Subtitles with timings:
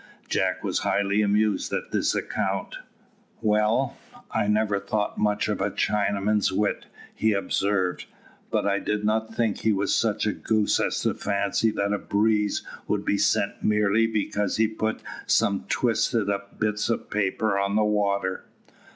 [0.27, 2.77] Jack was highly amused at this account.
[3.39, 3.97] "Well,
[4.31, 8.05] I never thought much of a Chinaman's wit," he observed;
[8.49, 11.99] "but I did not think he was such a goose as to fancy that a
[11.99, 17.75] breeze would be sent merely because he put some twisted up bits of paper on
[17.75, 18.45] the water."